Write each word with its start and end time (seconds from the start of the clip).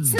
Kembali 0.00 0.16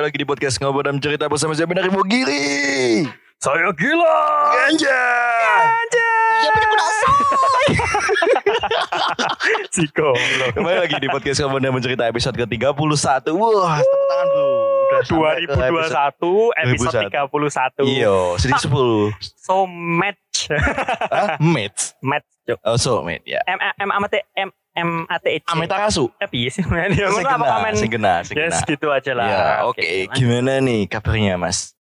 lagi 0.00 0.16
di 0.16 0.24
podcast 0.24 0.56
ngobrol 0.64 0.88
dan 0.88 0.96
cerita 0.96 1.28
bersama 1.28 1.52
saya 1.52 1.68
Benar 1.68 1.92
Ibu 1.92 2.00
Giri. 2.08 3.04
Saya 3.36 3.68
gila. 3.76 4.16
Ganja. 4.56 5.04
Ya 6.42 6.50
punya 6.50 6.66
kuda 6.68 6.84
Siko. 9.74 10.10
Kembali 10.52 10.78
lagi 10.84 10.94
di 11.00 11.08
podcast 11.08 11.38
ngobrol 11.42 11.62
dan 11.62 11.72
cerita 11.80 12.04
episode 12.06 12.36
ke-31. 12.36 12.76
Wah, 13.32 13.78
tepuk 13.80 14.02
tangan 14.10 14.26
bro. 14.28 14.48
Udah 14.82 15.00
sampai 15.06 15.46
ke 15.46 15.54
2021 15.54 16.62
episode 16.66 17.02
31. 17.08 17.88
Iya, 17.88 18.16
sedikit 18.36 18.68
10. 18.68 19.14
So 19.38 19.64
match. 19.70 20.52
Hah? 21.08 21.38
Match. 21.40 21.94
Cuk. 22.42 22.58
Oh, 22.66 22.74
so 22.74 23.06
mate 23.06 23.22
ya. 23.22 23.38
M 23.46 23.58
M 23.78 23.90
M 23.94 24.02
T 24.10 24.18
M 24.34 24.50
M 24.74 24.90
A 25.06 25.16
T 25.22 25.26
H. 25.38 25.46
Ameta 25.46 25.78
Kasu. 25.78 26.10
Eh 26.18 26.26
piye 26.26 26.50
sih? 26.50 26.66
Ya 26.66 27.06
apa 27.06 27.38
komen? 27.38 27.78
sing 27.78 27.86
kena, 27.86 28.26
sing 28.26 28.34
Yes, 28.34 28.66
gitu 28.66 28.90
aja 28.90 29.14
lah. 29.14 29.26
Ya, 29.30 29.46
oke. 29.70 30.10
Gimana 30.10 30.58
nih 30.58 30.90
kabarnya, 30.90 31.38
Mas? 31.38 31.78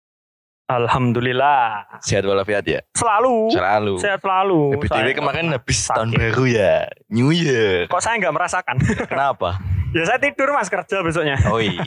Alhamdulillah. 0.71 1.99
Sehat 1.99 2.23
walafiat 2.23 2.63
ya? 2.63 2.79
Selalu. 2.95 3.51
Selalu. 3.51 3.93
Sehat 3.99 4.19
selalu. 4.23 4.61
BTW 4.79 5.09
kemarin 5.11 5.51
habis 5.51 5.83
sakit. 5.83 5.97
tahun 5.99 6.09
baru 6.15 6.43
ya. 6.47 6.75
New 7.11 7.35
Year. 7.35 7.91
Kok 7.91 7.99
saya 7.99 8.15
nggak 8.21 8.35
merasakan? 8.35 8.75
Kenapa? 9.11 9.59
ya 9.91 10.07
saya 10.07 10.19
tidur 10.23 10.55
mas 10.55 10.71
kerja 10.71 11.03
besoknya. 11.03 11.35
Oh 11.51 11.59
iya. 11.59 11.83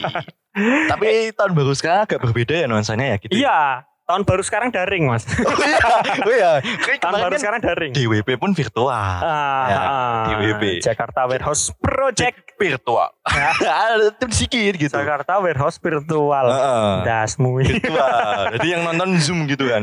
Tapi 0.93 1.33
tahun 1.33 1.53
baru 1.57 1.73
sekarang 1.73 2.05
agak 2.05 2.21
berbeda 2.21 2.53
ya 2.53 2.67
nuansanya 2.69 3.17
ya 3.17 3.17
gitu. 3.17 3.33
Iya. 3.33 3.89
Tahun 4.05 4.21
baru 4.21 4.45
sekarang 4.45 4.69
daring 4.69 5.09
mas. 5.09 5.25
Oh 5.49 5.57
iya. 5.57 5.81
Oh 6.21 6.29
iya. 6.29 6.53
Tahun 7.01 7.15
baru 7.17 7.33
kan 7.33 7.41
sekarang 7.41 7.61
daring. 7.65 7.93
DWP 7.97 8.37
pun 8.37 8.53
virtual. 8.53 8.93
Ah, 8.93 9.65
Ya, 9.65 9.79
ah, 9.81 10.25
DWP. 10.29 10.85
Jakarta 10.85 11.25
Warehouse 11.25 11.73
Project. 11.75 12.53
virtual. 12.55 13.09
Ada 13.65 14.15
tim 14.15 14.31
sedikit 14.31 14.73
gitu. 14.79 14.93
Jakarta 14.95 15.41
Warehouse 15.41 15.81
virtual. 15.81 16.47
Heeh. 16.47 16.95
Dasmu. 17.03 17.59
Virtual. 17.59 18.55
Jadi 18.55 18.67
yang 18.69 18.85
nonton 18.85 19.17
Zoom 19.19 19.49
gitu 19.49 19.67
kan. 19.67 19.83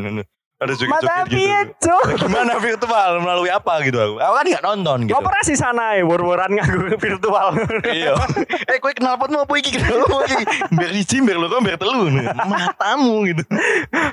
Ada 0.61 0.77
joget-joget 0.77 1.09
Mata 1.09 1.25
gitu. 1.25 1.73
Cuk? 1.81 2.03
Gimana 2.21 2.53
virtual 2.61 3.11
melalui 3.17 3.49
apa 3.49 3.81
gitu 3.81 3.97
aku. 3.97 4.15
Aku 4.21 4.33
kan 4.37 4.45
nggak 4.45 4.61
nonton 4.63 4.97
gitu. 5.09 5.17
Operasi 5.17 5.53
sana 5.57 5.97
ya, 5.97 6.05
war-waran 6.05 6.53
nganggo 6.53 6.93
virtual. 7.01 7.47
Iya. 7.81 8.13
Eh 8.69 8.77
kowe 8.77 8.93
kenal 8.93 9.17
pot 9.17 9.33
mau 9.33 9.41
apa 9.41 9.53
iki 9.57 9.73
kenal 9.73 10.05
apa 10.05 10.21
iki? 10.29 10.45
Biar 10.69 10.91
hiji, 10.93 11.17
biar 11.25 11.41
loro, 11.41 11.57
biar 11.65 11.81
telu. 11.81 12.13
Matamu 12.45 13.25
gitu. 13.25 13.41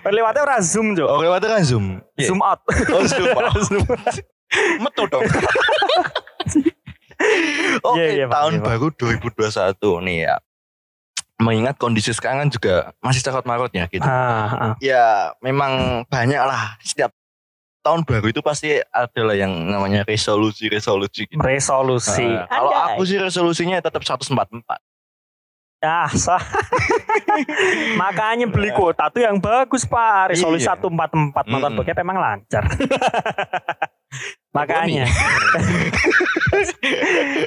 Lewatnya 0.08 0.40
ora 0.40 0.56
zoom, 0.64 0.96
Cuk. 0.96 1.04
Oh, 1.04 1.20
lewatnya 1.20 1.60
kan 1.60 1.62
Zoom. 1.68 2.00
Iya. 2.16 2.32
Zoom 2.32 2.40
out. 2.40 2.64
Oh, 2.64 3.04
Zoom. 3.60 3.84
Metu 4.82 5.04
dong. 5.12 5.28
Oke, 7.84 7.98
Iya, 8.00 8.06
iya, 8.14 8.24
Pak. 8.24 8.34
tahun 8.40 8.52
Iya, 8.56 8.64
baru 8.64 8.86
2021 8.94 10.06
nih 10.06 10.18
ya. 10.24 10.36
Mengingat 11.38 11.78
kondisi 11.78 12.10
sekarang 12.10 12.46
kan 12.46 12.50
juga 12.50 12.74
masih 12.98 13.22
carut 13.22 13.46
marutnya 13.46 13.86
gitu. 13.86 14.02
Ah, 14.02 14.74
ah. 14.74 14.74
Ya, 14.82 15.30
memang 15.38 16.02
banyak 16.10 16.42
lah 16.42 16.74
setiap 16.82 17.14
tahun 17.78 18.02
baru 18.02 18.26
itu 18.28 18.42
pasti 18.42 18.82
adalah 18.90 19.38
yang 19.38 19.54
namanya 19.70 20.02
resolusi-resolusi 20.02 21.30
gitu. 21.30 21.38
Resolusi. 21.38 22.26
Nah, 22.26 22.50
kalau 22.50 22.70
aku 22.74 23.06
sih 23.06 23.22
resolusinya 23.22 23.78
tetap 23.78 24.02
144. 24.02 24.82
Ah, 25.78 26.10
sah. 26.10 26.42
Makanya 28.02 28.50
beli 28.50 28.74
kuota 28.74 29.06
tuh 29.14 29.22
yang 29.22 29.38
bagus, 29.38 29.86
Pak. 29.86 30.34
Resolusi 30.34 30.66
Iya. 30.66 30.74
144 30.74 31.46
nonton 31.46 31.70
bokep 31.78 32.02
emang 32.02 32.18
lancar. 32.18 32.66
Makanya. 34.56 35.04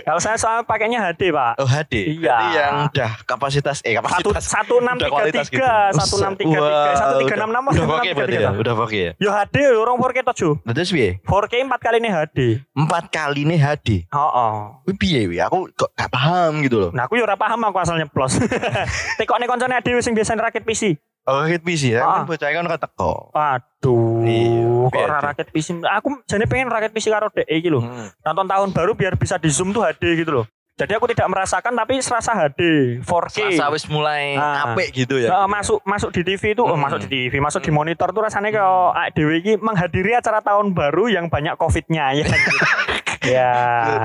Kalau 0.06 0.22
saya 0.22 0.38
soal 0.38 0.64
pakainya 0.64 1.02
HD, 1.02 1.34
Pak. 1.34 1.60
Oh 1.60 1.68
HD. 1.68 2.22
Iya. 2.22 2.22
Berarti 2.22 2.48
yang 2.56 2.76
udah 2.88 3.12
kapasitas 3.26 3.78
eh 3.84 3.98
Satu 3.98 4.32
kapasitas 4.32 4.44
satu 4.46 4.74
enam 4.80 4.96
tiga 4.96 5.24
tiga, 5.34 5.74
satu 5.92 6.16
enam 6.22 6.34
tiga 6.38 6.60
tiga, 6.62 6.92
satu 6.96 7.16
tiga 7.26 7.36
enam 7.42 7.50
enam, 7.52 7.64
Udah 7.74 7.88
pakai 7.98 8.12
berarti 8.14 8.38
ya. 8.38 8.52
Udah 8.54 8.74
pakai 8.78 9.00
ya. 9.02 9.12
Yo 9.18 9.30
HD, 9.34 9.56
orang 9.74 9.98
4K 9.98 10.18
tujuh. 10.32 10.54
Terus 10.64 10.90
piye? 10.94 11.10
4K 11.26 11.54
empat 11.66 11.80
kali 11.82 11.98
ini 12.00 12.10
HD. 12.14 12.40
Empat 12.78 13.04
kali 13.10 13.42
nih 13.50 13.60
HD. 13.60 13.90
Oh, 14.14 14.22
oh. 14.32 14.56
Piye 14.96 15.26
wi? 15.26 15.42
Aku 15.42 15.68
kok 15.74 15.92
gak 15.98 16.14
paham 16.14 16.62
gitu 16.62 16.78
loh. 16.78 16.90
Nah 16.94 17.10
aku 17.10 17.18
yo 17.18 17.26
ora 17.26 17.36
paham 17.36 17.60
aku 17.66 17.82
asalnya 17.82 18.06
plus. 18.08 18.38
Tekokne 19.18 19.50
koncone 19.50 19.82
dhewe 19.82 20.00
sing 20.06 20.14
biasanya 20.14 20.48
rakit 20.54 20.64
PC. 20.64 20.96
Oh, 21.22 21.46
rakit 21.46 21.62
PC 21.62 21.94
ya. 21.94 22.02
Ah. 22.02 22.26
Kan 22.26 22.26
bocah 22.26 22.50
kan 22.50 22.66
ora 22.66 22.78
teko. 22.78 23.14
Aduh, 23.32 24.26
Iya, 24.26 24.90
kok 24.90 25.02
ora 25.06 25.20
rakit 25.22 25.48
PC. 25.54 25.78
Aku 25.80 26.18
jane 26.26 26.50
pengen 26.50 26.68
rakit 26.68 26.90
PC 26.92 27.14
karo 27.14 27.30
DE 27.30 27.46
iki 27.46 27.70
lho. 27.70 27.80
Hmm. 27.80 28.10
Nonton 28.26 28.48
tahun 28.50 28.70
baru 28.74 28.92
biar 28.94 29.14
bisa 29.16 29.38
di 29.38 29.54
zoom 29.54 29.70
tuh 29.70 29.86
HD 29.86 30.18
gitu 30.18 30.42
loh. 30.42 30.46
Jadi 30.72 30.98
aku 30.98 31.06
tidak 31.14 31.30
merasakan 31.30 31.78
tapi 31.78 32.02
serasa 32.02 32.34
HD 32.34 32.62
4K. 33.06 33.54
Selasa 33.54 33.70
wis 33.70 33.86
mulai 33.86 34.34
Ah. 34.34 34.74
apik 34.74 34.98
gitu 34.98 35.22
ya. 35.22 35.30
Eh, 35.30 35.48
masuk 35.48 35.78
masuk 35.86 36.10
di 36.10 36.26
TV 36.26 36.58
itu, 36.58 36.66
oh, 36.66 36.74
Hmm. 36.74 36.82
masuk 36.82 37.06
di 37.06 37.30
TV, 37.30 37.38
masuk 37.38 37.62
di 37.62 37.70
monitor 37.70 38.10
tuh 38.10 38.26
rasanya 38.26 38.50
kayak 38.50 38.66
awake 38.66 39.14
dhewe 39.14 39.34
iki 39.38 39.54
menghadiri 39.62 40.18
acara 40.18 40.42
tahun 40.42 40.74
baru 40.74 41.06
yang 41.06 41.30
banyak 41.30 41.54
Covid-nya 41.54 42.18
ya. 42.18 42.26
ya. 43.38 43.52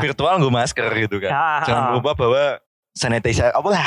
Virtual 0.04 0.37
gue 0.37 0.53
masker 0.53 0.91
gitu 1.00 1.16
kan. 1.16 1.33
Ah, 1.33 1.60
Jangan 1.65 1.84
ah. 1.88 1.93
lupa 1.97 2.12
bawa 2.12 2.60
sanitizer. 2.93 3.56
Apa 3.56 3.69
lah? 3.72 3.84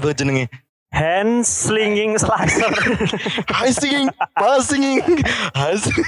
Apa 0.00 0.16
jenenge? 0.16 0.48
Hand 0.90 1.42
slinging 1.42 2.18
slasher. 2.18 2.66
Hai 3.54 3.70
singing, 3.70 4.10
pas 4.32 4.58
singing, 4.60 4.98
hai 5.54 5.74
singing. 5.74 6.02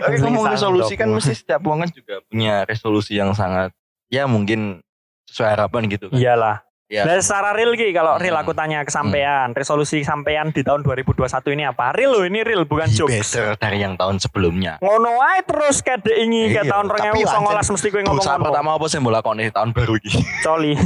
Oke, 0.00 0.16
ngomong 0.18 0.48
resolusi 0.48 0.94
kan 0.94 1.08
mesti 1.08 1.36
setiap 1.36 1.60
orang 1.62 1.84
kan 1.84 1.90
juga 1.92 2.14
punya 2.24 2.64
resolusi 2.64 3.12
yang 3.14 3.30
sangat 3.30 3.76
ya 4.08 4.24
mungkin 4.24 4.80
sesuai 5.26 5.48
harapan 5.52 5.88
gitu 5.88 6.08
kan. 6.08 6.16
Iyalah. 6.16 6.56
Ya. 6.86 7.02
Nah, 7.02 7.18
secara 7.18 7.50
real 7.50 7.74
Ki, 7.74 7.90
kalau 7.90 8.14
real 8.14 8.32
Hmm. 8.32 8.46
aku 8.46 8.54
tanya 8.54 8.78
ke 8.80 8.88
sampean, 8.88 9.50
resolusi 9.52 10.00
sampean 10.00 10.54
di 10.54 10.62
tahun 10.62 10.80
2021 10.80 11.26
ini 11.50 11.66
apa? 11.66 11.90
Real 11.90 12.14
loh, 12.14 12.22
ini 12.22 12.40
real 12.40 12.62
bukan 12.62 12.86
Be 12.86 12.94
jokes. 12.94 13.10
better 13.34 13.58
dari 13.58 13.82
yang 13.82 13.98
tahun 13.98 14.16
sebelumnya. 14.16 14.78
Ngono 14.78 15.18
ae 15.20 15.42
terus 15.42 15.82
kade 15.82 16.14
ingi 16.14 16.48
ke 16.48 16.62
Iya, 16.62 16.70
tahun 16.70 16.86
tapi 16.86 17.26
2019 17.26 17.74
mesti 17.74 17.86
kowe 17.90 18.02
ngomong 18.06 18.22
Dosa 18.22 18.38
pertama 18.38 18.70
apa 18.72 18.86
sih 18.86 19.02
bola 19.02 19.18
kone 19.18 19.50
tahun 19.50 19.74
baru 19.74 19.98
ini? 19.98 20.12
Coli. 20.40 20.72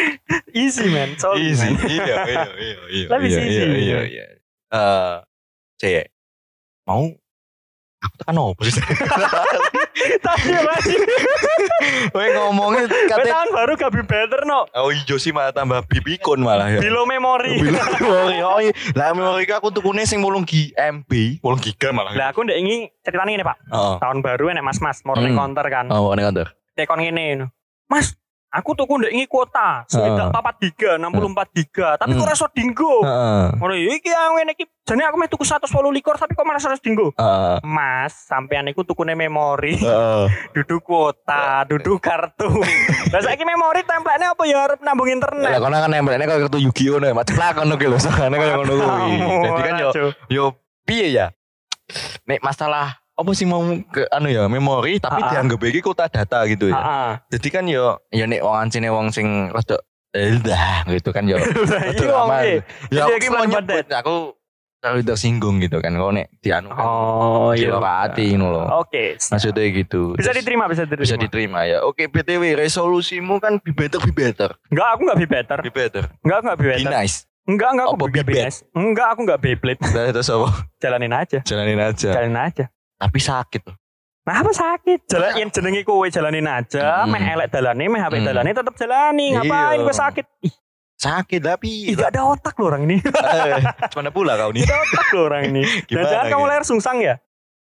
easy 0.62 0.86
man, 0.88 1.14
coli. 1.16 1.52
Easy. 1.52 1.68
man. 1.68 1.82
Iya, 1.86 2.04
iya, 2.04 2.44
iya, 2.56 2.76
iya. 2.90 3.06
Lebih 3.10 3.28
iya, 3.28 3.40
easy. 3.42 3.62
Iya, 3.62 3.76
iya, 3.76 4.00
iya. 4.06 4.26
Eh, 4.66 5.16
saya 5.78 6.02
mau 6.90 7.06
aku 8.02 8.14
tekan 8.18 8.34
apa 8.34 8.62
sih? 8.66 8.82
Tapi 10.26 10.50
masih 10.58 10.96
ngomongnya 12.36 12.84
Kowe 12.90 13.06
katanya 13.08 13.32
tahun 13.32 13.48
baru 13.54 13.72
gak 13.78 13.92
be 13.94 14.02
better 14.02 14.40
no. 14.42 14.66
Oh 14.74 14.90
iya 14.90 15.16
sih 15.16 15.30
malah 15.30 15.54
tambah 15.54 15.86
bibikon 15.86 16.42
malah 16.42 16.66
ya. 16.66 16.80
Bilo 16.82 17.06
memori. 17.06 17.62
Bila 17.62 17.82
memori. 17.94 18.38
Oh 18.42 18.58
iya. 18.58 18.74
Lah 18.98 19.14
memori 19.14 19.46
aku 19.46 19.70
tukune 19.70 20.02
sing 20.02 20.18
8 20.18 20.42
GB, 20.46 21.10
8 21.40 21.64
giga 21.64 21.94
malah. 21.94 22.12
Lah 22.14 22.34
aku 22.34 22.42
ndek 22.42 22.58
ingi 22.58 22.90
ceritanya 23.06 23.32
ini 23.38 23.44
Pak. 23.46 23.56
Tahun 24.02 24.18
baru 24.18 24.50
enek 24.52 24.64
mas-mas 24.66 25.02
mau 25.06 25.14
Hmm. 25.16 25.32
counter 25.34 25.66
kan. 25.70 25.86
Oh, 25.90 26.12
ini 26.12 26.22
kantor. 26.26 26.52
tekon 26.76 27.00
ngene 27.00 27.48
Mas, 27.88 28.18
aku 28.56 28.72
tuku 28.72 28.92
ndek 28.96 29.12
ingi 29.12 29.26
kuota 29.26 29.84
sekitar 29.84 30.32
4 30.32 30.56
giga, 30.58 30.90
64 30.96 31.52
giga, 31.52 31.88
tapi 31.94 32.10
kok 32.10 32.16
Hmm. 32.16 32.24
ora 32.24 32.32
iso 32.32 32.48
dinggo. 32.48 32.94
Ngono 33.54 33.72
iki 33.76 34.08
yang 34.08 34.32
ngene 34.34 34.52
iki 34.52 34.64
jane 34.82 35.02
aku 35.02 35.16
meh 35.16 35.28
tuku 35.28 35.44
180 35.44 35.68
likur 35.92 36.16
tapi 36.16 36.32
kok 36.32 36.42
malah 36.42 36.58
harus 36.58 36.80
dinggo. 36.80 37.12
Heeh. 37.12 37.56
Mas, 37.62 38.16
sampean 38.24 38.64
iku 38.66 38.80
tukune 38.80 39.12
memori, 39.12 39.76
Heeh. 39.76 40.24
duduk 40.56 40.80
kuota, 40.82 41.68
duduk 41.68 42.00
kartu. 42.00 42.48
Lah 43.12 43.20
saiki 43.20 43.44
memori 43.44 43.82
template 43.82 44.24
apa 44.24 44.42
ya 44.42 44.64
arep 44.64 44.80
nambung 44.80 45.06
Lah 45.06 45.14
internet. 45.14 45.60
kono 45.60 45.76
kan 45.76 45.90
nempelnya 45.90 46.24
kayak 46.24 46.40
kartu 46.48 46.58
Yu-Gi-Oh 46.58 46.98
nih, 46.98 47.12
macet 47.12 47.36
lah 47.36 47.52
kono 47.52 47.76
ki 47.76 47.86
lho, 47.86 47.98
sakane 48.02 48.34
kayak 48.34 48.56
ngono 48.56 48.72
kuwi. 48.72 49.14
Jadi 49.44 49.62
kan 49.62 49.74
yo 49.76 49.88
yo 50.26 50.44
piye 50.82 51.12
ya? 51.12 51.26
Nek 52.24 52.42
masalah 52.42 52.98
apa 53.16 53.30
sih 53.32 53.48
mau 53.48 53.64
ke 53.88 54.04
anu 54.12 54.28
ya 54.28 54.44
memori 54.44 55.00
tapi 55.00 55.24
ah. 55.24 55.32
dianggap 55.32 55.60
iki 55.64 55.80
kota 55.80 56.04
data 56.04 56.44
gitu 56.44 56.68
ya. 56.68 56.76
Heeh. 56.76 57.10
Jadi 57.32 57.48
kan 57.48 57.64
yo 57.64 57.96
ya 58.12 58.28
nek 58.28 58.44
wong 58.44 58.56
ancine 58.60 58.88
wong 58.92 59.08
sing 59.08 59.48
rada 59.48 59.80
eh 60.12 60.36
dah 60.36 60.84
gitu 60.92 61.16
kan 61.16 61.24
yo. 61.24 61.40
Betul, 61.96 62.12
wong 62.12 62.28
aman. 62.28 62.60
Ya 62.92 63.08
aku 63.08 63.28
mau 63.32 63.48
nyebut 63.48 63.88
aku 63.88 64.36
terlalu 64.84 65.02
tersinggung 65.08 65.56
gitu 65.64 65.80
kan 65.80 65.96
kalau 65.96 66.12
nek 66.12 66.28
dianu 66.44 66.68
kan. 66.76 66.84
Oh 66.84 67.56
ke 67.56 67.72
hati 67.72 68.36
ngono 68.36 68.52
loh. 68.52 68.84
Oke. 68.84 69.16
Maksudnya 69.16 69.64
gitu. 69.72 70.12
Bisa 70.12 70.36
Terus 70.36 70.44
diterima, 70.44 70.68
bisa 70.68 70.84
diterima. 70.84 71.04
bisa 71.08 71.16
diterima 71.16 71.60
ya. 71.64 71.78
Oke, 71.88 72.12
BTW 72.12 72.52
resolusimu 72.60 73.40
kan 73.40 73.56
be 73.64 73.72
better 73.72 73.96
be 74.04 74.12
better. 74.12 74.52
Enggak, 74.68 74.88
aku 74.92 75.00
enggak 75.08 75.18
be 75.18 75.26
better. 75.26 75.58
Be 75.64 75.72
better. 75.72 76.04
Enggak, 76.20 76.38
enggak 76.44 76.56
be 76.60 76.64
Be 76.68 76.70
better. 76.84 76.92
nice. 76.92 77.24
Enggak, 77.46 77.78
enggak 77.78 77.86
aku 77.86 77.94
Apa, 77.94 78.06
be 78.06 78.10
bibet? 78.10 78.26
BBS. 78.26 78.56
Enggak, 78.74 79.06
aku 79.14 79.20
enggak 79.22 79.40
Beyblade. 79.40 79.80
Terus 79.86 80.28
apa? 80.34 80.48
Jalanin 80.82 81.14
aja. 81.14 81.38
Jalanin 81.46 81.78
aja. 81.78 82.08
Jalanin 82.10 82.38
aja. 82.42 82.64
Tapi 82.96 83.18
sakit 83.18 83.62
loh. 83.62 83.76
Nah 84.26 84.42
apa 84.42 84.50
sakit? 84.50 85.06
Jalan 85.06 85.32
yang 85.38 85.50
jenenge 85.50 85.82
kowe 85.82 86.02
jalanin 86.06 86.44
aja, 86.44 87.04
Hmm. 87.04 87.14
meh 87.14 87.22
elek 87.22 87.48
dalane, 87.48 87.86
meh 87.86 88.00
HP 88.00 88.18
Hmm. 88.18 88.26
dalane 88.26 88.50
tetep 88.50 88.74
jalani. 88.74 89.26
Ngapain 89.32 89.78
Iya. 89.78 89.84
gue 89.84 89.94
sakit? 89.94 90.26
Ih, 90.42 90.54
Sakit 90.96 91.44
tapi 91.44 91.92
gak 91.92 92.08
ada 92.10 92.24
otak 92.24 92.56
loh 92.56 92.72
orang 92.72 92.88
ini. 92.88 92.96
Eh, 93.36 93.60
Mana 93.92 94.08
pula 94.08 94.32
kau 94.34 94.48
nih? 94.48 94.64
Gak 94.64 94.72
ada 94.72 94.80
otak 94.82 95.08
loh 95.12 95.24
orang 95.28 95.42
ini. 95.46 95.62
Dan 95.92 96.02
jangan 96.02 96.26
kamu 96.26 96.40
gitu? 96.40 96.50
lahir 96.50 96.64
sungsang 96.64 96.98
ya? 96.98 97.14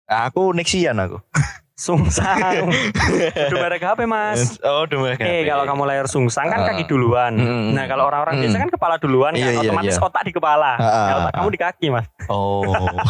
Aku 0.04 0.52
Nexian 0.52 1.00
aku. 1.00 1.16
Sungsang. 1.82 2.70
Udah 3.50 3.58
merek 3.58 3.82
HP 3.82 4.00
mas. 4.04 4.54
Oh, 4.62 4.86
udah 4.86 4.98
mereka. 5.00 5.22
Eh 5.22 5.42
kalau 5.42 5.66
kamu 5.66 5.82
lahir 5.82 6.06
sungsang 6.06 6.46
kan 6.46 6.62
Ah. 6.62 6.66
kaki 6.70 6.86
duluan. 6.86 7.34
Mm-mm. 7.34 7.74
Nah 7.74 7.84
kalau 7.84 8.06
orang-orang 8.06 8.38
Mm. 8.38 8.42
biasa 8.46 8.56
kan 8.56 8.70
kepala 8.70 8.94
duluan 8.96 9.32
Iya, 9.32 9.42
kan 9.42 9.52
iya, 9.52 9.60
otomatis 9.66 9.94
iya. 9.94 10.04
otak 10.04 10.22
di 10.22 10.32
kepala. 10.32 10.72
Ah, 10.72 10.78
Nah, 10.78 11.14
otak 11.18 11.26
ah. 11.26 11.34
kamu 11.36 11.48
di 11.48 11.60
kaki 11.60 11.86
mas. 11.88 12.06
Oh. 12.28 12.62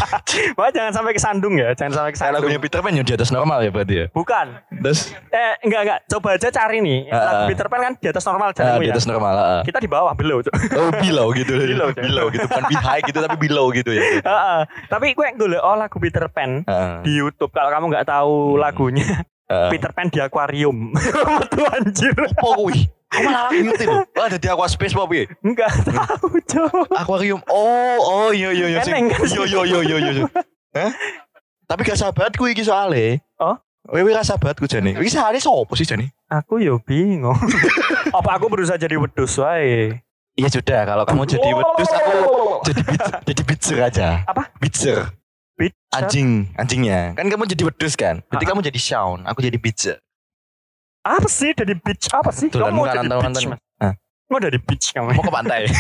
Wah 0.59 0.69
jangan 0.71 0.89
sampai 0.91 1.13
kesandung 1.13 1.55
ya, 1.55 1.73
jangan 1.73 1.93
sampai 1.95 2.13
kesandung. 2.13 2.41
lagunya 2.41 2.57
Peter 2.57 2.81
Pan 2.81 2.93
yang 2.93 3.05
di 3.05 3.13
atas 3.13 3.29
normal 3.29 3.61
ya 3.61 3.69
berarti 3.69 3.95
ya. 3.95 4.07
Bukan. 4.11 4.47
Terus 4.75 5.01
Eh 5.29 5.53
enggak 5.63 5.81
enggak, 5.83 5.99
coba 6.09 6.29
aja 6.33 6.49
cari 6.51 6.79
nih. 6.81 7.01
Ah, 7.07 7.21
Lagu. 7.23 7.45
Peter 7.47 7.67
Pan 7.67 7.81
kan 7.83 7.93
di 7.95 8.09
atas 8.09 8.25
normal 8.25 8.49
jalanmu 8.53 8.81
di 8.81 8.89
ya. 8.89 8.95
atas 8.97 9.05
normal. 9.07 9.33
ah. 9.35 9.63
Kita 9.63 9.79
di 9.79 9.91
bawah 9.91 10.13
below. 10.15 10.41
Oh 10.73 10.91
below 10.99 11.29
gitu. 11.35 11.53
Below, 11.53 11.89
Cok. 11.91 12.03
below 12.03 12.27
gitu 12.31 12.47
bukan 12.47 12.65
be 12.67 12.77
high 12.79 13.03
gitu 13.03 13.19
tapi 13.19 13.37
below 13.39 13.69
gitu 13.71 13.91
ya. 13.91 14.03
Heeh. 14.19 14.61
Tapi 14.89 15.13
gue 15.13 15.27
golek 15.35 15.61
oh 15.61 15.77
lagu 15.77 15.97
Peter 15.99 16.25
Pan 16.27 16.63
Heeh. 16.63 16.93
di 17.03 17.13
YouTube 17.15 17.53
kalau 17.53 17.69
kamu 17.69 17.85
nggak 17.91 18.07
tahu. 18.07 18.57
Lagunya 18.63 19.27
Heeh. 19.53 19.69
Peter 19.75 19.91
Pan 19.93 20.09
di 20.09 20.17
akuarium. 20.17 20.97
Metu 21.43 21.61
anjir. 21.69 22.17
Oh 22.41 22.65
kuwi. 22.65 22.89
Kamu 23.13 23.29
malah 23.29 23.53
ngerti 23.53 23.85
loh. 23.85 24.01
Oh, 24.17 24.25
ada 24.25 24.41
di 24.41 24.49
aqua 24.49 24.65
space 24.65 24.97
apa 24.97 25.05
piye? 25.05 25.29
Enggak 25.45 25.69
tahu, 25.85 26.41
Cok. 26.41 26.89
Akuarium. 26.97 27.41
Oh, 27.53 27.99
oh 28.01 28.31
iya 28.33 28.49
iya 28.57 28.73
iya. 28.73 28.81
Iya 28.81 29.45
iya 29.45 29.61
iya 29.69 29.81
iya 29.85 30.11
iya. 30.17 30.25
Hah? 30.73 30.91
Tapi 31.69 31.81
gak 31.85 32.01
sahabatku 32.01 32.49
iki 32.49 32.65
soalnya. 32.65 33.21
Oh? 33.37 33.61
Wewe 33.93 34.17
ra 34.17 34.25
sahabatku 34.25 34.65
jane. 34.65 34.97
Iki 34.97 35.11
sehari 35.13 35.37
sopo 35.37 35.77
sih 35.77 35.85
jane? 35.85 36.17
Aku 36.33 36.57
yo 36.57 36.81
bingung. 36.81 37.37
Apa 38.17 38.41
aku 38.41 38.49
berusaha 38.49 38.81
jadi 38.81 38.97
wedus 38.97 39.37
wae? 39.37 40.01
Iya 40.33 40.49
sudah 40.49 40.89
kalau 40.89 41.05
kamu 41.05 41.29
jadi 41.29 41.49
wedus 41.53 41.91
aku 41.93 42.17
jadi 42.65 42.81
beat, 42.89 43.05
jadi 43.29 43.43
bitzer 43.45 43.79
aja. 43.85 44.09
Apa? 44.25 44.49
Bitzer. 44.57 45.13
Bitch. 45.59 45.75
Anjing, 45.93 46.49
anjingnya. 46.57 47.13
Kan 47.13 47.29
kamu 47.29 47.45
jadi 47.45 47.63
wedus 47.69 47.93
kan? 47.95 48.25
Berarti 48.33 48.47
kamu 48.49 48.65
jadi 48.65 48.81
Shaun, 48.81 49.29
aku 49.29 49.45
jadi 49.45 49.61
bitzer. 49.61 50.01
Apa 51.03 51.27
sih 51.27 51.51
dari 51.53 51.75
beach 51.75 52.07
apa 52.15 52.31
sih? 52.31 52.47
Tuh, 52.49 52.63
Kamu 52.63 52.79
mau 52.79 52.87
kan 52.87 53.03
jadi 53.03 53.11
nonton 53.11 53.31
beach, 53.35 53.45
nonton. 53.45 53.59
Mas? 53.59 53.61
Mau 54.31 54.39
dari 54.41 54.59
beach 54.63 54.87
kamu. 54.97 55.13
Mau 55.13 55.25
ke 55.27 55.33
pantai. 55.35 55.63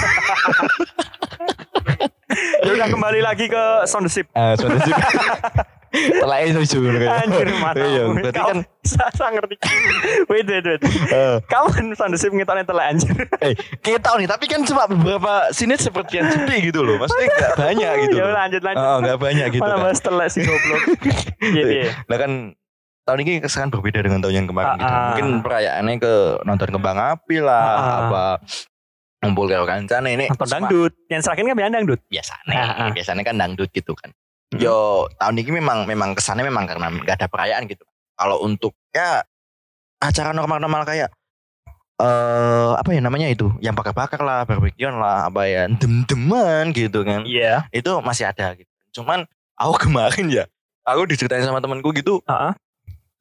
ya 2.66 2.70
udah 2.74 2.88
kembali 2.90 3.20
lagi 3.24 3.48
ke 3.48 3.64
Sound 3.88 4.04
the 4.04 4.12
Ship. 4.12 4.26
Eh, 4.34 4.52
sudah 4.60 4.76
sih. 5.92 6.18
Telai 6.18 6.42
itu 6.48 6.60
juga. 6.72 7.20
Anjir 7.20 7.48
mata. 7.54 7.78
Iya, 7.78 8.02
berarti 8.08 8.40
kan 8.40 8.58
saya 8.82 9.30
ngerti. 9.30 9.54
Wait 10.26 10.44
wait 10.44 10.64
wait. 10.64 10.82
eh, 11.08 11.36
Kamu 11.44 11.68
Ship 12.12 12.32
ngitone 12.32 12.62
telek 12.62 12.86
anjir. 12.88 13.14
eh, 13.38 13.52
kita 13.78 14.16
nih, 14.16 14.26
tapi 14.26 14.44
kan 14.46 14.60
cuma 14.62 14.84
beberapa 14.86 15.48
sini 15.50 15.76
seperti 15.76 16.18
yang 16.18 16.28
sedih 16.28 16.60
gitu 16.64 16.80
loh. 16.80 16.96
Maksudnya 16.96 17.28
nggak 17.28 17.54
banyak 17.56 17.92
gitu. 18.02 18.16
Ya 18.16 18.26
lanjut 18.26 18.62
lanjut. 18.62 18.82
Oh, 18.82 18.96
nggak 18.98 19.18
banyak 19.18 19.46
gitu 19.50 19.62
Mana 19.62 19.74
kan. 19.74 19.82
bahas 19.84 20.00
telek 20.00 20.28
sih 20.28 20.42
goblok. 20.42 20.82
Iya 21.42 21.64
iya. 21.66 21.90
Nah 22.06 22.16
kan 22.16 22.32
tahun 23.02 23.18
ini 23.20 23.42
kesan 23.42 23.68
berbeda 23.68 23.98
dengan 23.98 24.22
tahun 24.22 24.34
yang 24.34 24.46
kemarin 24.46 24.78
gitu. 24.78 24.84
Ah, 24.84 24.94
ah. 24.94 25.04
Mungkin 25.10 25.26
perayaannya 25.42 25.94
ke 25.98 26.14
nonton 26.42 26.68
kembang 26.70 26.98
api 26.98 27.36
lah, 27.38 27.66
Ah, 27.74 27.96
apa 28.06 28.24
ngumpul 29.18 29.46
karo 29.46 29.62
kancane 29.62 30.14
ini 30.14 30.26
Nonton 30.26 30.46
dangdut. 30.48 30.92
Yang 31.06 31.22
terakhir 31.24 31.42
kan 31.44 31.54
biasa 31.54 31.70
dangdut. 31.72 32.00
biasanya 32.06 32.62
biasanya 32.90 33.22
kan 33.22 33.34
dangdut 33.36 33.70
gitu 33.70 33.92
kan 33.94 34.10
Hmm. 34.52 34.60
yo 34.60 35.08
tahun 35.16 35.40
ini 35.40 35.64
memang 35.64 35.88
memang 35.88 36.12
kesannya 36.12 36.44
memang 36.44 36.68
karena 36.68 36.92
nggak 36.92 37.16
ada 37.16 37.28
perayaan 37.28 37.64
gitu 37.64 37.88
kalau 38.12 38.44
untuk 38.44 38.76
ya 38.92 39.24
acara 39.96 40.36
normal-normal 40.36 40.84
kayak 40.84 41.08
eh 41.96 42.70
apa 42.76 42.90
ya 42.92 43.00
namanya 43.00 43.30
itu 43.30 43.48
yang 43.62 43.72
bakar-bakar 43.72 44.20
lah 44.20 44.42
barbekyuan 44.44 44.98
lah 44.98 45.30
apa 45.30 45.46
ya 45.46 45.70
dem-deman 45.70 46.74
gitu 46.74 47.00
kan 47.06 47.22
Iya. 47.24 47.64
itu 47.70 47.88
masih 48.02 48.28
ada 48.28 48.52
gitu 48.58 48.68
cuman 49.00 49.24
aku 49.56 49.74
kemarin 49.88 50.26
ya 50.28 50.44
aku 50.84 51.06
diceritain 51.06 51.46
sama 51.46 51.62
temanku 51.62 51.94
gitu 51.94 52.20
Heeh. 52.26 52.52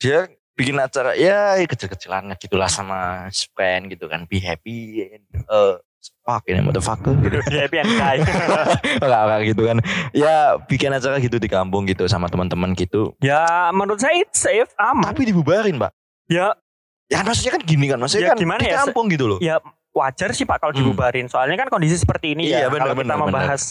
dia 0.01 0.19
bikin 0.57 0.75
acara 0.81 1.15
ya 1.15 1.55
kecil-kecilan 1.63 2.33
gitulah 2.41 2.67
sama 2.67 3.29
friend 3.55 3.93
gitu 3.93 4.09
kan 4.09 4.25
be 4.27 4.41
happy 4.41 5.07
eh 5.15 5.73
fuck 6.21 6.43
ini 6.45 6.59
motherfucker 6.59 7.13
gitu 7.19 7.37
and 7.77 7.91
die. 7.91 8.19
Enggak, 9.03 9.21
enggak 9.21 9.41
gitu 9.47 9.61
kan. 9.63 9.77
Ya 10.11 10.35
bikin 10.61 10.89
acara 10.89 11.17
gitu 11.17 11.37
di 11.37 11.45
kampung 11.45 11.85
gitu 11.85 12.05
sama 12.05 12.25
teman-teman 12.25 12.73
gitu. 12.73 13.13
ya 13.19 13.45
menurut 13.69 13.97
saya 13.97 14.17
it's 14.17 14.37
safe 14.37 14.71
aman. 14.75 15.05
Tapi 15.07 15.27
dibubarin, 15.27 15.77
Pak. 15.77 15.91
Ya 16.25 16.57
Ya 17.05 17.21
maksudnya 17.21 17.51
kan 17.51 17.61
gini 17.61 17.85
kan, 17.85 17.97
maksudnya 17.97 18.23
Ya, 18.23 18.31
kan 18.31 18.39
gimana 18.39 18.59
di 18.59 18.71
ya, 18.71 18.79
kampung 18.81 19.05
gitu 19.07 19.27
loh. 19.27 19.39
ya 19.39 19.59
wajar 19.91 20.31
sih 20.31 20.43
Pak 20.43 20.57
kalau 20.57 20.71
Hmm. 20.71 20.79
dibubarin. 20.81 21.27
Soalnya 21.27 21.59
kan 21.59 21.67
kondisi 21.67 21.99
seperti 21.99 22.33
ini 22.33 22.47
Iya, 22.47 22.65
ya. 22.65 22.67
benar, 22.71 22.87
kalau 22.87 22.95
kita 22.95 23.03
benar, 23.03 23.17
membahas 23.19 23.61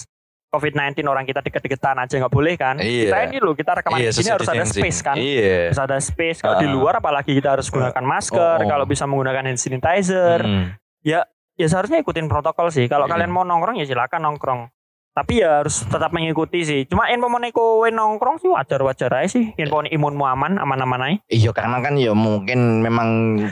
COVID-19 0.51 1.07
orang 1.07 1.25
kita 1.25 1.41
deket-deketan 1.41 1.97
aja 1.97 2.15
nggak 2.17 2.29
boleh 2.29 2.55
kan. 2.55 2.77
Iya. 2.77 3.07
Kita 3.07 3.17
ini 3.25 3.39
loh 3.39 3.55
kita 3.55 3.71
rekaman 3.73 3.97
di 3.97 4.11
sini 4.11 4.13
social 4.13 4.35
harus 4.37 4.49
ada 4.51 4.67
space 4.67 4.99
kan. 5.01 5.15
Iya. 5.17 5.73
Harus 5.73 5.81
ada 5.81 5.97
space. 5.97 6.39
Kalau 6.39 6.57
di 6.59 6.67
Ah. 6.67 6.75
luar 6.75 6.95
apalagi 6.99 7.33
kita 7.33 7.55
harus 7.55 7.67
gunakan 7.67 8.05
masker. 8.05 8.59
Oh, 8.59 8.67
oh. 8.67 8.69
Kalau 8.69 8.85
bisa 8.85 9.07
menggunakan 9.07 9.47
hand 9.47 9.57
sanitizer. 9.57 10.39
Hmm. 10.43 10.75
Ya 11.01 11.25
seharusnya 11.67 11.99
ikutin 11.99 12.31
protokol 12.31 12.71
sih. 12.71 12.87
Kalau 12.87 13.05
Hmm. 13.05 13.13
kalian 13.19 13.31
mau 13.31 13.43
nongkrong 13.43 13.77
ya 13.77 13.85
silakan 13.85 14.23
nongkrong. 14.23 14.71
Tapi 15.11 15.43
ya 15.43 15.59
harus 15.61 15.83
tetap 15.83 16.15
mengikuti 16.15 16.63
sih. 16.63 16.81
Cuma 16.87 17.11
info 17.11 17.27
kowe 17.51 17.89
nongkrong 17.91 18.39
sih 18.39 18.47
wajar-wajar 18.47 19.11
aja 19.11 19.27
sih. 19.27 19.51
Info 19.59 19.83
imunmu 19.83 20.23
aman, 20.23 20.55
aman-aman 20.55 21.01
aja. 21.03 21.17
Iya 21.27 21.51
karena 21.51 21.83
kan 21.83 21.99
ya 21.99 22.15
mungkin 22.15 22.79
memang 22.79 23.09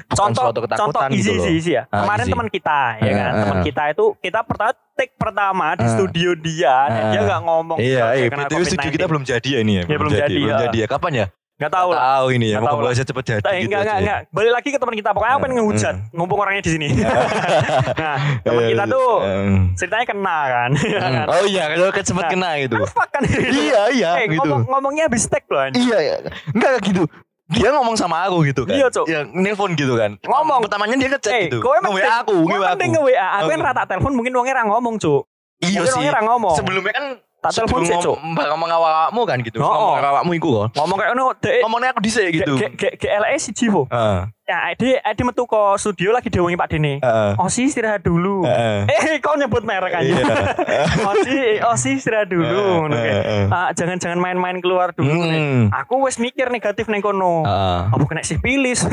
bukan 0.07 0.15
contoh 0.15 0.43
suatu 0.49 0.61
contoh 0.63 1.03
ketakutan 1.03 1.11
easy 1.11 1.29
gitu 1.29 1.33
loh. 1.35 1.47
easy 1.51 1.71
ya. 1.75 1.83
Ah, 1.91 2.07
Kemarin 2.07 2.27
teman 2.31 2.49
kita 2.49 2.81
ya 3.03 3.11
kan, 3.11 3.27
ah, 3.29 3.41
teman 3.43 3.59
ah. 3.59 3.65
kita 3.67 3.83
itu 3.91 4.05
kita 4.23 4.41
pertama 4.47 4.73
take 4.95 5.13
pertama 5.19 5.67
di 5.75 5.83
Ah. 5.83 5.91
studio 5.91 6.31
dia, 6.39 6.77
Ah. 6.79 7.11
dia 7.11 7.21
nggak 7.27 7.41
ngomong. 7.43 7.79
Iya, 7.83 8.05
iya. 8.15 8.27
BTW 8.31 8.63
studio 8.63 8.79
COVID-19. 8.79 8.95
kita 8.95 9.07
belum 9.11 9.25
jadi 9.27 9.49
ya 9.51 9.59
ini 9.59 9.73
ya. 9.75 9.85
Ya, 9.85 9.97
belum 9.99 10.13
jadi, 10.15 10.35
belum 10.39 10.49
ya. 10.49 10.59
jadi 10.63 10.77
ya. 10.79 10.87
Kapan 10.87 11.13
ya? 11.13 11.27
Nggak 11.59 11.73
tahu 11.75 11.89
lah. 11.91 12.01
Tahu 12.15 12.27
ini 12.31 12.47
ya. 12.49 12.57
Nggak 12.57 12.71
tahu 12.71 12.81
lah. 12.81 12.91
aja 12.95 13.03
cepet 13.03 13.25
jadi 13.25 13.41
Eh, 13.41 13.43
gitu 13.43 13.67
enggak, 13.67 13.81
enggak, 13.81 13.83
ya. 13.91 13.99
enggak. 13.99 14.21
Balik 14.31 14.53
lagi 14.55 14.69
ke 14.71 14.79
teman 14.79 14.95
kita. 14.95 15.11
Pokoknya 15.11 15.33
apa 15.33 15.39
yang 15.41 15.51
Hmm. 15.51 15.59
ngehujat. 15.59 15.95
Mumpung 16.13 16.39
orangnya 16.39 16.63
di 16.63 16.71
sini. 16.71 16.89
nah, 18.01 18.17
teman 18.41 18.63
kita 18.69 18.85
tuh 18.87 19.09
Hmm. 19.19 19.59
ceritanya 19.75 20.07
kena 20.07 20.39
kan. 20.47 20.71
Ya 20.73 21.01
Hmm. 21.01 21.15
kan? 21.19 21.27
Oh 21.35 21.45
iya, 21.45 21.65
kalau 21.69 21.91
kan 21.91 22.05
sempat 22.05 22.25
Nah, 22.25 22.31
kena 22.31 22.51
gitu. 22.63 22.77
Fuck 22.87 23.09
kan. 23.11 23.23
Iya, 23.27 23.81
iya 23.91 24.11
Eh, 24.17 24.27
gitu. 24.29 24.39
ngomong, 24.41 24.63
ngomongnya 24.67 25.05
habis 25.07 25.27
tag 25.27 25.43
loh. 25.47 25.67
Iya, 25.69 25.97
iya. 25.99 26.15
enggak 26.49 26.73
gitu. 26.85 27.03
Dia 27.49 27.73
ngomong 27.73 27.97
sama 27.97 28.23
aku 28.23 28.45
gitu 28.45 28.63
kan. 28.63 28.77
Iya, 28.77 28.87
Cuk. 28.93 29.07
Ya, 29.09 29.25
nelpon 29.27 29.73
gitu 29.73 29.99
kan. 29.99 30.15
Ngomong. 30.21 30.63
Pertamanya 30.63 30.95
dia 30.95 31.09
ngechat 31.11 31.33
Eh, 31.33 31.43
gitu. 31.49 31.59
kowe 31.59 31.75
Nge-WA 31.75 32.23
aku, 32.23 32.39
Gue 32.39 32.55
nge-WA 32.55 32.61
aku. 32.63 32.77
mending 32.77 32.93
nge-WA. 32.95 33.27
Aku 33.35 33.51
Aku. 33.51 33.65
rata 33.65 33.83
telepon 33.83 34.13
mungkin 34.15 34.31
wongnya 34.31 34.55
ra 34.55 34.65
ngomong, 34.65 34.95
Cuk. 34.95 35.27
Iya 35.59 35.83
sih. 35.87 36.07
ngomong. 36.07 36.55
Sebelumnya 36.55 36.93
kan 36.93 37.07
Tak 37.39 37.51
telepon 37.55 37.87
sih, 37.87 37.95
Cuk. 37.97 38.19
Mbak 38.19 38.47
ngomong 38.51 38.71
awakmu 38.73 39.23
kan 39.23 39.39
gitu. 39.41 39.63
Oh, 39.63 39.71
Ngomong 39.95 40.03
awakmu 40.05 40.33
iku 40.35 40.49
kok. 40.53 40.67
Ngomong 40.75 40.97
kayak 40.99 41.11
ngono, 41.13 41.27
dek. 41.39 41.61
Ngomongnya 41.63 41.89
aku 41.93 42.01
dhisik 42.03 42.27
gitu. 42.35 42.53
Ge- 42.59 42.75
ge- 42.75 42.97
GLS 42.99 43.41
si 43.41 43.51
Jivo. 43.55 43.87
Heeh. 43.87 44.27
Ya, 44.49 44.73
Adi, 44.73 44.97
Adi 45.05 45.23
metu 45.29 45.45
ke 45.45 45.61
studio 45.77 46.09
lagi 46.09 46.33
diomongin 46.33 46.57
Pak 46.57 46.73
Dene. 46.73 47.05
Heeh. 47.05 47.33
Osi 47.37 47.69
istirahat 47.69 48.01
dulu. 48.01 48.49
Heeh. 48.49 48.89
Eh, 48.89 49.21
kau 49.21 49.37
nyebut 49.37 49.61
merek 49.61 49.93
aja. 49.93 50.09
Iya. 50.09 50.25
Osi, 51.13 51.37
Osi 51.69 52.01
istirahat 52.01 52.33
dulu. 52.33 52.89
ngono 52.89 52.97
kayak. 52.97 53.25
Heeh. 53.29 53.45
Ah, 53.53 53.69
jangan-jangan 53.77 54.17
main-main 54.17 54.57
keluar 54.65 54.97
dulu. 54.97 55.05
Hmm. 55.13 55.69
Aku 55.69 56.01
wes 56.01 56.17
mikir 56.17 56.49
negatif 56.49 56.89
neng 56.89 57.05
kono. 57.05 57.45
Heeh. 57.45 57.93
Apa 57.93 58.05
kena 58.09 58.25
sipilis? 58.25 58.89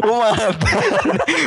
Umat. 0.00 0.56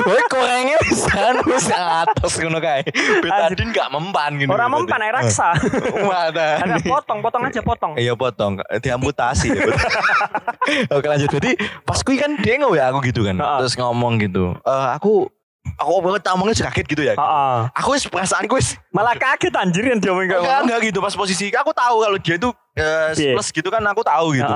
Woi 0.05 0.21
korengnya 0.29 0.77
pisan 0.85 1.41
wis 1.49 1.65
atas 1.73 2.37
ngono 2.37 2.61
kae. 2.61 2.85
Betadin 3.25 3.73
gak 3.73 3.89
mempan 3.89 4.37
gitu. 4.37 4.53
Orang 4.53 4.69
mempan 4.69 5.01
air 5.01 5.25
raksa. 5.25 5.57
Umat. 6.05 6.37
Ada 6.37 6.77
potong, 6.85 7.25
potong 7.25 7.49
aja 7.49 7.65
potong. 7.65 7.97
Iya 7.97 8.13
potong, 8.13 8.61
diamputasi. 8.77 9.49
Oke 10.95 11.07
lanjut. 11.09 11.33
Jadi 11.33 11.57
pas 11.81 11.97
kui 12.05 12.21
kan 12.21 12.37
dia 12.37 12.61
nge 12.75 12.83
aku 12.91 12.99
gitu 13.07 13.21
kan, 13.23 13.35
Heeh. 13.39 13.57
terus 13.63 13.73
ngomong 13.79 14.19
gitu. 14.19 14.51
Eh 14.61 14.87
aku 14.93 15.31
aku 15.79 15.91
banget 16.03 16.21
ngomongnya 16.29 16.55
kaget 16.67 16.85
gitu 16.85 17.03
ya. 17.07 17.13
Heeh. 17.15 17.57
Aku 17.79 17.95
wis 17.95 18.05
perasaan 18.05 18.45
wis 18.51 18.75
Malah 18.91 19.15
kaget 19.15 19.55
anjir 19.55 19.83
yang 19.87 19.99
diomongin 19.99 20.35
kayak 20.35 20.43
enggak 20.43 20.59
enggak 20.67 20.79
gitu 20.91 20.99
pas 20.99 21.15
posisi 21.15 21.49
aku 21.49 21.71
tahu 21.71 21.95
kalau 22.03 22.17
dia 22.19 22.35
itu 22.35 22.49
eh, 22.75 23.07
Iya. 23.15 23.33
plus 23.39 23.49
gitu 23.49 23.69
kan 23.71 23.81
aku 23.87 24.03
tahu 24.03 24.35
gitu. 24.35 24.53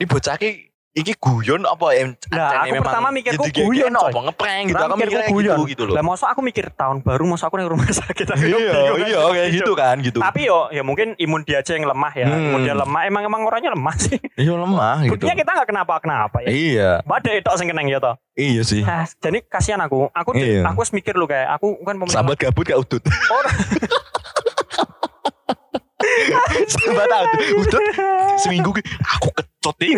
Ini 0.00 0.04
bocah 0.08 0.34
ki 0.40 0.69
iki 0.90 1.14
guyon 1.14 1.62
apa 1.62 1.86
em 1.94 2.18
Nah, 2.34 2.66
aku 2.66 2.82
pertama 2.82 3.08
mikirku 3.14 3.46
jadi 3.46 3.62
guyon, 3.62 3.92
apa 3.94 4.10
ngeprank 4.26 4.64
gitu. 4.66 4.82
Aku 4.82 4.96
mikirku 4.98 5.32
guyon. 5.32 5.54
gitu 5.54 5.62
gitu 5.68 5.82
loh. 5.86 5.94
Lah 5.94 6.02
masa 6.02 6.34
aku 6.34 6.42
mikir 6.42 6.66
tahun 6.74 7.06
baru 7.06 7.24
masa 7.30 7.46
aku 7.46 7.62
yang 7.62 7.70
rumah 7.70 7.86
sakit 8.02 8.26
aku 8.26 8.42
Iya, 8.42 8.74
iya 8.98 9.18
kayak 9.22 9.50
gitu 9.54 9.72
kan 9.72 10.02
gitu. 10.02 10.18
Tapi 10.18 10.50
yo 10.50 10.66
ya 10.74 10.82
mungkin 10.82 11.14
imun 11.16 11.46
dia 11.46 11.62
aja 11.62 11.78
yang 11.78 11.86
lemah 11.86 12.12
ya. 12.12 12.26
Hmm. 12.26 12.42
Imun 12.42 12.60
dia 12.66 12.74
lemah 12.74 13.00
emang 13.06 13.22
emang 13.22 13.40
orangnya 13.46 13.70
lemah 13.70 13.94
sih. 13.96 14.18
Iya 14.34 14.58
lemah 14.58 15.06
gitu. 15.06 15.12
Buktinya 15.14 15.36
kita 15.38 15.50
nggak 15.54 15.68
kenapa-kenapa 15.70 16.36
ya. 16.42 16.48
Iya, 16.50 16.90
Badai 17.06 17.38
itu 17.38 17.50
sing 17.54 17.68
keneng 17.70 17.86
ya 17.86 17.98
toh. 18.02 18.14
iya 18.34 18.62
sih. 18.66 18.82
Nah, 18.82 19.06
jadi 19.06 19.38
kasihan 19.46 19.78
aku. 19.78 20.10
Aku 20.10 20.34
Iya. 20.34 20.66
aku 20.66 20.82
wis 20.82 20.90
mikir 20.90 21.14
lu 21.14 21.30
kayak 21.30 21.54
aku 21.54 21.78
kan 21.86 21.94
pemain 21.94 22.10
Sahabat 22.10 22.34
gabut 22.34 22.66
gak 22.66 22.80
udut. 22.80 23.02
Orang. 23.30 23.56
Coba 26.66 27.04
tahu 27.06 27.24
tuh. 27.28 27.40
Udah 27.62 27.80
seminggu 28.40 28.70
aku 29.04 29.28
kecut 29.60 29.76
nih. 29.76 29.92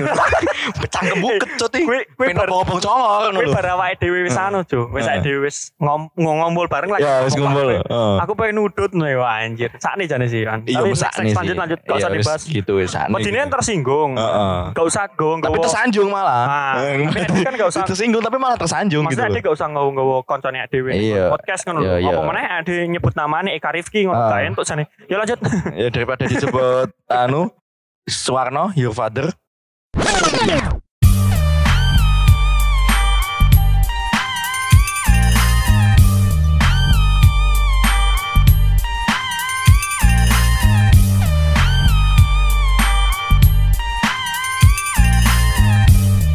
Cangkemmu 0.91 1.29
kecut 1.39 1.71
nih. 1.71 1.85
Kowe 1.87 2.01
kowe 2.19 2.45
ngomong 2.51 2.79
congor 2.83 3.31
ngono 3.31 3.39
kowe 3.39 3.47
lho. 3.47 3.55
bar 3.55 3.67
awake 3.71 3.97
dhewe 4.03 4.19
wis 4.27 4.35
anu, 4.35 4.67
Jo. 4.67 4.91
Wis 4.91 5.07
awake 5.07 5.23
dhewe 5.23 5.39
wis 5.47 5.71
ngom- 5.79 6.11
ngompol 6.19 6.67
bareng 6.67 6.91
lagi. 6.91 7.07
Ya 7.07 7.23
wis. 7.23 7.35
Heeh. 7.39 8.15
Aku 8.19 8.35
pengen 8.35 8.59
nudut 8.59 8.91
nih 8.91 9.15
wah 9.15 9.39
anjir. 9.39 9.71
Sakne 9.79 10.11
jane 10.11 10.27
sih 10.27 10.43
kan. 10.43 10.67
Iya 10.67 10.83
sih. 10.83 11.07
lanjut 11.39 11.57
lanjut 11.57 11.79
gak 11.81 11.95
Iya, 11.95 12.03
usah 12.03 12.11
dibahas. 12.11 12.43
Gitu 12.43 12.73
wis 12.75 12.91
sakne. 12.91 13.15
Medine 13.15 13.39
yang 13.39 13.51
tersinggung. 13.51 14.19
Heeh. 14.19 14.59
Gak 14.75 14.85
usah 14.85 15.05
gowong 15.15 15.39
Tapi 15.41 15.59
tersanjung 15.63 16.09
malah. 16.11 16.43
Ah, 16.43 16.75
tapi 17.07 17.41
kan 17.47 17.55
gak 17.55 17.69
usah- 17.71 17.87
tersinggung 17.87 18.21
tapi 18.21 18.37
malah 18.37 18.59
tersanjung 18.59 19.07
gitu. 19.07 19.23
Maksudnya 19.23 19.41
gak 19.41 19.55
usah 19.55 19.67
nggawa 19.71 20.27
koncone 20.27 20.59
dhewe 20.67 20.91
Iya. 20.91 21.31
podcast 21.31 21.63
ngono 21.65 21.87
Iya, 21.87 22.03
lho. 22.03 22.11
Apa 22.13 22.21
meneh 22.27 22.45
ade 22.51 22.77
nyebut 22.91 23.15
namanya 23.15 23.55
Eka 23.55 23.71
Rifki 23.71 24.05
ngono 24.05 24.19
Ah. 24.19 24.31
kae 24.33 24.51
entuk 24.51 24.67
jane. 24.67 24.91
Ya 25.07 25.17
lanjut. 25.17 25.39
ya 25.73 25.87
daripada 25.89 26.27
disebut 26.27 26.91
anu 27.23 27.47
Suwarno 28.03 28.75
your 28.75 28.91
father 28.91 29.31
Yeah. 29.97 30.82